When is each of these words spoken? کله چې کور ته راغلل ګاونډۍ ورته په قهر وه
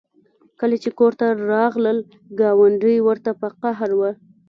کله 0.59 0.75
چې 0.83 0.89
کور 0.99 1.13
ته 1.19 1.25
راغلل 1.51 1.97
ګاونډۍ 2.39 2.97
ورته 3.07 3.31
په 3.41 3.47
قهر 3.61 3.89
وه 3.99 4.11